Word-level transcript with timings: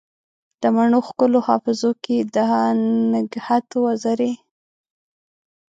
د 0.61 0.63
مڼو 0.75 0.99
ښکلو 1.07 1.39
حافظو 1.47 1.91
کې 2.03 2.17
دنګهت 2.35 3.67
وزرې 3.83 4.33